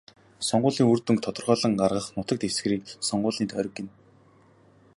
[0.49, 3.91] Сонгуулийн үр дүнг тодорхойлон гаргах нутаг дэвсгэрийг сонгуулийн тойрог гэнэ.